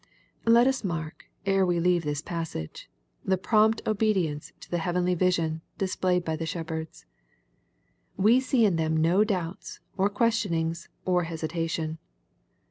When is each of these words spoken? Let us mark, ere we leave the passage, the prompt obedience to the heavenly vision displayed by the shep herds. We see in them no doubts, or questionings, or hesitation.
Let 0.47 0.65
us 0.65 0.83
mark, 0.83 1.29
ere 1.45 1.63
we 1.63 1.79
leave 1.79 2.05
the 2.05 2.19
passage, 2.25 2.89
the 3.23 3.37
prompt 3.37 3.83
obedience 3.85 4.51
to 4.61 4.71
the 4.71 4.79
heavenly 4.79 5.13
vision 5.13 5.61
displayed 5.77 6.25
by 6.25 6.37
the 6.37 6.47
shep 6.47 6.69
herds. 6.71 7.05
We 8.17 8.39
see 8.39 8.65
in 8.65 8.77
them 8.77 8.97
no 8.97 9.23
doubts, 9.23 9.79
or 9.95 10.09
questionings, 10.09 10.89
or 11.05 11.25
hesitation. 11.25 11.99